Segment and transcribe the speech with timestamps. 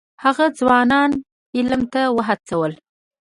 [0.23, 1.11] هغه ځوانان
[1.57, 2.71] علم ته وهڅول.